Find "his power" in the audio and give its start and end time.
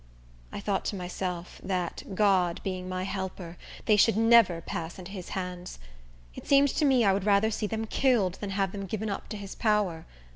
9.37-10.07